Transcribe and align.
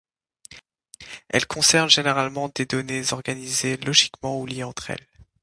Elle 1.29 1.45
concerne 1.45 1.87
généralement 1.91 2.49
des 2.49 2.65
données 2.65 3.13
organisées 3.13 3.77
logiquement 3.77 4.41
ou 4.41 4.47
liées 4.47 4.63
entre 4.63 4.89
elles. 4.89 5.05